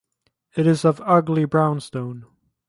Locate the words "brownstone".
1.45-2.25